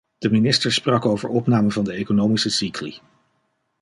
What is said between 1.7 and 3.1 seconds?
van de economische cycli.